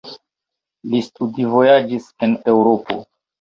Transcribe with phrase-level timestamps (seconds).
[0.93, 2.99] Li studvojaĝis en Eŭropo.